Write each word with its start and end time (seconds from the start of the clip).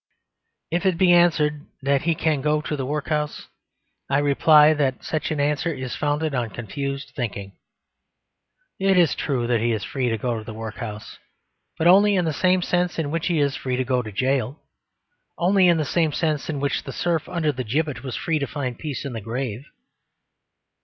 If 0.71 0.83
it 0.87 0.97
be 0.97 1.13
answered 1.13 1.67
that 1.83 2.01
he 2.01 2.15
can 2.15 2.41
go 2.41 2.59
to 2.59 2.75
the 2.75 2.87
workhouse, 2.87 3.49
I 4.09 4.17
reply 4.17 4.73
that 4.73 5.03
such 5.03 5.29
an 5.29 5.39
answer 5.39 5.71
is 5.71 5.95
founded 5.95 6.33
on 6.33 6.49
confused 6.49 7.11
thinking. 7.15 7.51
It 8.79 8.97
is 8.97 9.13
true 9.13 9.45
that 9.45 9.59
he 9.59 9.73
is 9.73 9.83
free 9.83 10.09
to 10.09 10.17
go 10.17 10.39
to 10.39 10.43
the 10.43 10.55
workhouse, 10.55 11.19
but 11.77 11.85
only 11.85 12.15
in 12.15 12.25
the 12.25 12.33
same 12.33 12.63
sense 12.63 12.97
in 12.97 13.11
which 13.11 13.27
he 13.27 13.37
is 13.39 13.55
free 13.55 13.75
to 13.77 13.83
go 13.85 14.01
to 14.01 14.11
jail, 14.11 14.63
only 15.37 15.67
in 15.67 15.77
the 15.77 15.85
same 15.85 16.11
sense 16.13 16.49
in 16.49 16.59
which 16.59 16.81
the 16.81 16.91
serf 16.93 17.29
under 17.29 17.51
the 17.51 17.63
gibbet 17.63 18.01
was 18.01 18.15
free 18.15 18.39
to 18.39 18.47
find 18.47 18.79
peace 18.79 19.05
in 19.05 19.13
the 19.13 19.21
grave. 19.21 19.65